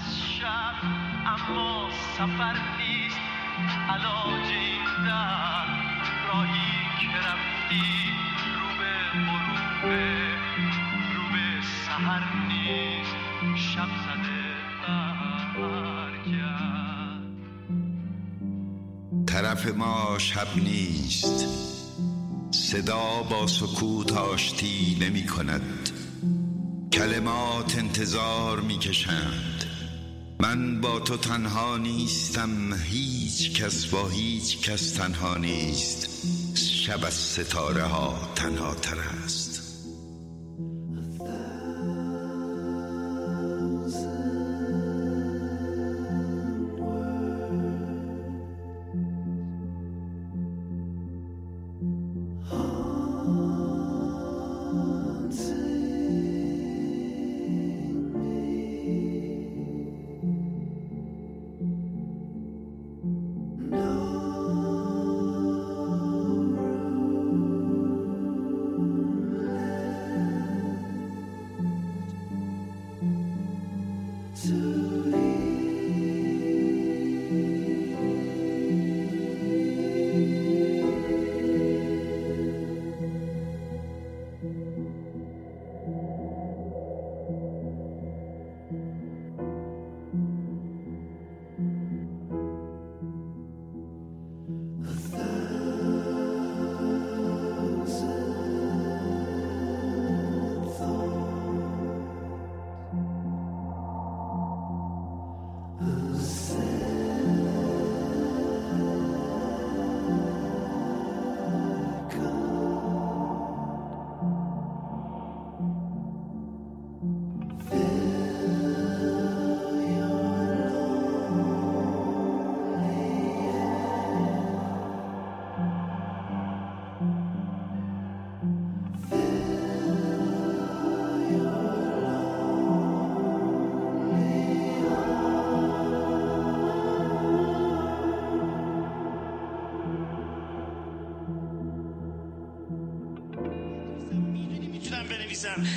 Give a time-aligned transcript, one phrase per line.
[0.00, 0.74] از شب
[1.26, 3.20] اما سفر نیست.
[3.88, 7.90] علاج این درد راهی که رفتی
[8.56, 8.94] رو به
[9.26, 10.28] غروبه
[11.14, 11.46] رو به
[11.86, 13.16] سهر نیست.
[13.56, 14.42] شب زده
[15.56, 17.20] برگرد
[19.26, 21.46] طرف ما شب نیست.
[22.50, 25.90] صدا با سکوت آشتی نمی کند.
[26.92, 29.69] کلمات انتظار می کشند.
[30.42, 36.08] من با تو تنها نیستم هیچ کس با هیچ کس تنها نیست.
[36.56, 39.49] شب از ستاره ها تنها تر است.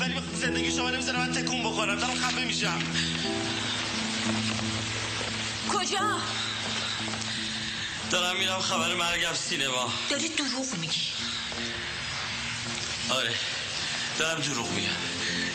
[0.00, 1.96] ولی زندگی شما نمی‌ذاره من تکون بخورم.
[1.96, 2.78] دارم خفه میشم.
[5.68, 6.18] کجا؟
[8.10, 9.92] دارم میرم خبر مرگم سینما.
[10.10, 11.00] داری دروغ میگی.
[13.10, 13.34] آره.
[14.18, 14.88] دارم دروغ میگم.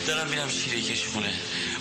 [0.06, 1.32] دارم میرم شیره کش خونه.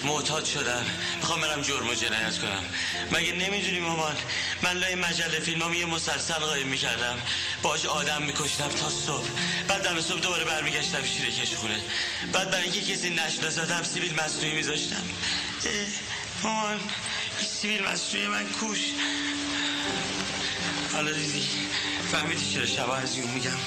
[0.04, 0.86] معتاد شدم.
[1.18, 2.64] می‌خوام برم جرم و جنایت کنم.
[3.12, 4.16] مگه نمی‌دونی مامان؟
[4.62, 7.22] من لای مجله فیلم یه مسلسل قایم می‌کردم.
[7.62, 9.28] باش آدم میکشتم تا صبح.
[9.68, 11.80] بعد دم صبح دوباره برمیگشتم شیره کش خونه
[12.34, 15.04] بعد برای اینکه کسی نشناسدم سیبیل مصنوعی میذاشتم.
[16.44, 16.80] مامان
[17.62, 18.80] سیبیل مصنوعی من کوش.
[20.94, 21.48] حالا دیدی.
[22.12, 23.58] فهمیدی چرا شبا از یون میگم؟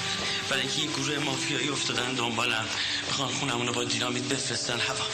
[0.49, 2.65] برای اینکه این گروه مافیایی افتادن دنبالم.
[3.07, 4.79] می‌خوان خونمونو با دینامیت بفرستن.
[4.79, 5.05] هوا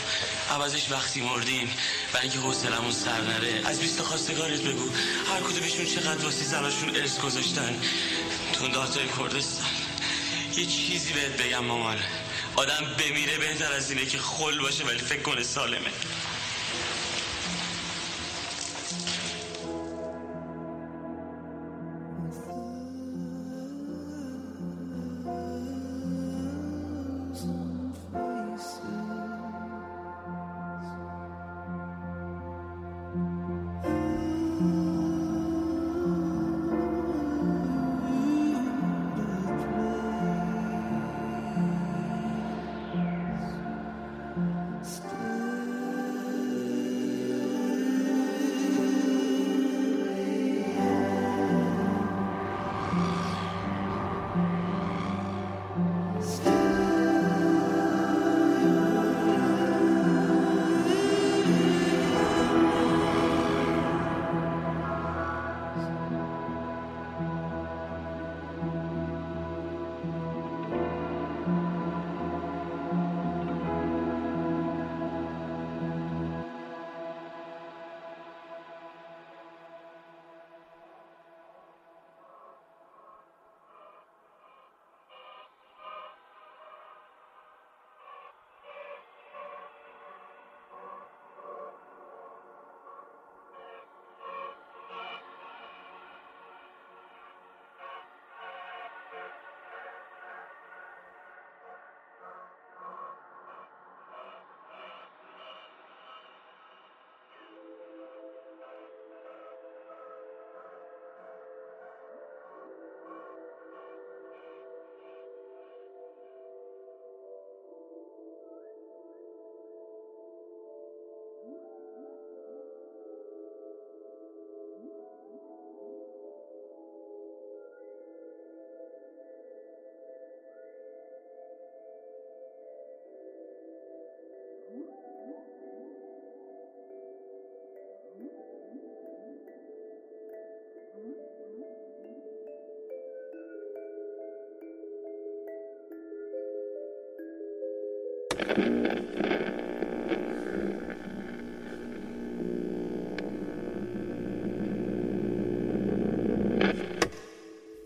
[0.51, 1.69] عوضش وقتی مردیم.
[2.13, 3.61] برای اینکه حوصلمون سر نره.
[3.65, 4.89] از بیست خواستگارت بگو.
[5.33, 7.81] هر کدومشون چقدر واسه زناشون ارث گذاشتن.
[8.53, 9.67] تو داتای کردستان
[10.57, 11.97] یه چیزی بهت بگم مامان.
[12.55, 15.91] آدم بمیره بهتر از اینه که خل باشه ولی فکر کنه سالمه.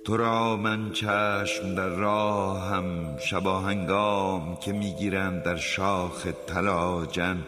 [0.05, 7.43] تو را من چشم در راهم شباهنگام که می‌گیرند در شاخ تلاجن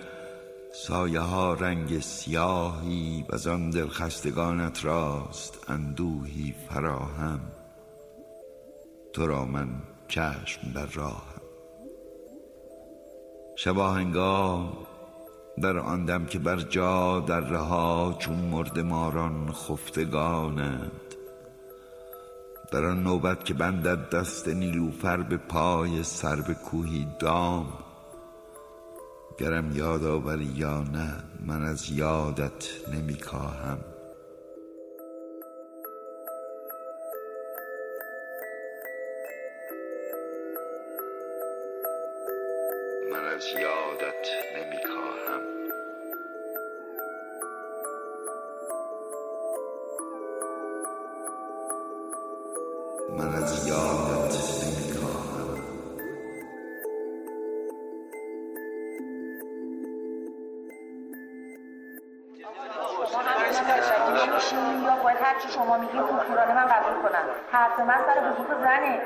[0.74, 7.40] سایه ها رنگ سیاهی و آن دلخستگانت راست اندوهی فراهم.
[9.14, 9.70] تو را من
[10.08, 11.37] چشم در راهم
[13.60, 14.78] شباهنگام
[15.62, 21.02] در آن دم که بر جا در رها چون مرد ماران خفتگانند.
[22.72, 27.74] در آن نوبت که بندد دست نیلوفر به پای سر به کوهی دام.
[29.38, 31.14] گرم یاد آوری یا نه
[31.46, 33.18] من از یادت نمی
[53.10, 55.58] من از یادت نمی کاهم
[64.36, 69.02] میشین یا باید هر چی شما میگین کورکورانه من قبول کنم حرف من سر زنه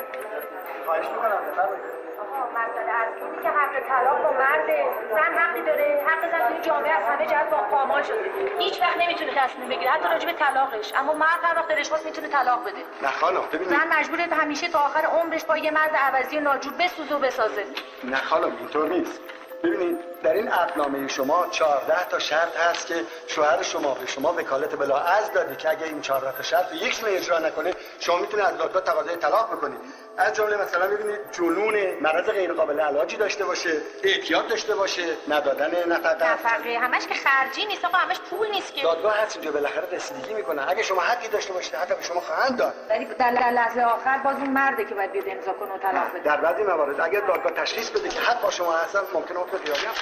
[0.85, 2.00] خواهش می‌کنم
[2.49, 6.03] مسئله اصلی اینه که حق طلاق با مرده زن حقی داره.
[6.07, 8.31] حق زن توی جامعه از همه جهت با پامال شده.
[8.59, 9.91] هیچ وقت نمی‌تونه تصمیم بگیره.
[9.91, 10.93] حتی راجع به طلاقش.
[10.95, 12.83] اما مرد هر وقت دلش خواست می‌تونه طلاق بده.
[13.01, 13.69] نه خانم ببینید.
[13.69, 17.65] زن مجبوره همیشه تا آخر عمرش با یه مرد عوضی و ناجور بسوزه و بسازه.
[18.03, 19.19] نه خانم اینطور نیست.
[19.63, 22.95] ببینید در این عقدنامه شما 14 تا شرط هست که
[23.27, 26.93] شوهر شما به شما وکالت بلا از دادی که اگه این 14 تا شرط یک
[26.93, 29.79] سنه اجرا نکنه شما می‌تونید از دادگاه تقاضای طلاق بکنید.
[30.17, 35.71] از جمله مثلا ببینید جنون مرض غیر قابل علاجی داشته باشه اعتیاد داشته باشه ندادن
[35.87, 36.33] نفقه.
[36.33, 38.83] نفقه همش که خرجی نیست آقا همش پول نیست که.
[38.83, 40.69] دادگاه هست اینجا بالاخره رسیدگی می‌کنه.
[40.69, 42.73] اگه شما حقی داشته باشید حتی به شما خواهند داد.
[42.89, 46.19] ولی در لحظه آخر باز اون مرده که باید بیاد امضا کنه و طلاق بده.
[46.19, 49.85] در بعضی موارد اگر دادگاه تشخیص بده که حق با شما هستن ممکنه حکم خیابی
[49.85, 49.93] هم.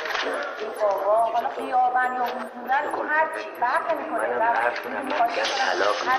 [0.81, 4.29] بابا حالا خیابن یا حضورن تو هر چی فرق نمی‌کنه.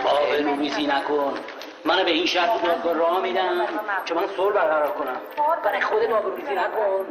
[0.05, 1.39] آبروریزی نکن.
[1.85, 3.67] منو به این شرط دادگاه راه میدم
[4.07, 5.17] که من صلح برقرار کنم.
[5.65, 7.07] برای خودت آبروریزی نکن.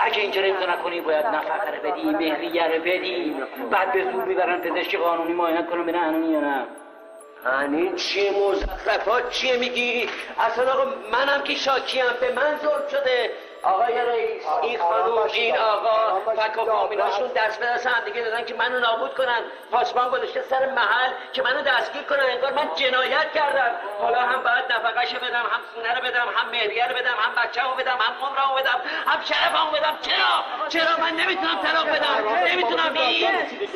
[0.00, 3.36] اگه اینجا رو امضا نکنی باید نفقه رو بدی مهریه رو بدی.
[3.70, 6.64] بعد به زور می‌برن پزشک قانونی معاینت کنم ببینن هنونی یا نه.
[7.60, 10.08] این چیه مزخرفات؟ چیه میگی؟
[10.40, 13.30] اصلا آقا منم که شاکیم به من ظلم شده.
[13.66, 18.44] آقای رئیس این خانوم این آقا فک و فامیلاشون دست به دست هم دیگه دادن
[18.44, 19.42] که منو نابود کنن.
[19.72, 22.24] پاسبان گذاشته سر محل که منو دستگیر کنن.
[22.30, 23.70] انگار من جنایت کردم.
[24.00, 27.74] حالا هم باید نفقهشو بدم هم خونه رو بدم هم مهریه رو بدم هم بچه‌مو
[27.74, 29.98] بدم هم عمرمو بدم هم شرفمو بدم.
[30.02, 32.92] چرا؟ چرا من نمی‌تونم طلاق بدم؟ نمی‌تونم.
[32.94, 33.30] این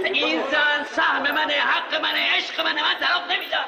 [0.05, 2.83] این زن سهم منه حق منه عشق منه.
[2.83, 3.65] من طلاق نمیدم.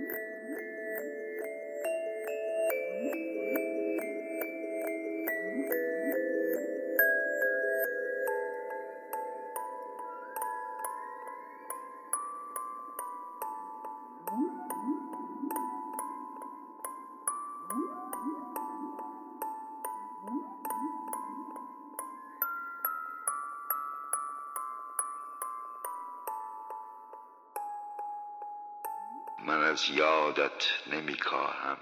[0.00, 0.29] Mm-hmm.
[29.70, 31.76] از یادت نمی کاهم